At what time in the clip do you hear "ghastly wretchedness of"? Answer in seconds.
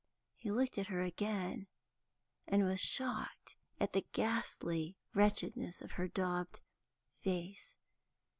4.13-5.91